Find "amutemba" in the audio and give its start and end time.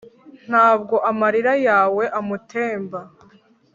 2.19-2.99